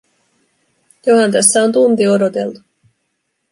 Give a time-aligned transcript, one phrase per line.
[1.05, 2.59] Johan tässä on tunti odoteltu.